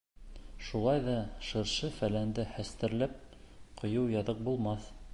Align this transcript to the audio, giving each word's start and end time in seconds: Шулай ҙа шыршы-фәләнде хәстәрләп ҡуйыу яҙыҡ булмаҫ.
Шулай 0.67 1.03
ҙа 1.07 1.17
шыршы-фәләнде 1.49 2.47
хәстәрләп 2.57 3.39
ҡуйыу 3.83 4.11
яҙыҡ 4.19 4.45
булмаҫ. 4.51 4.93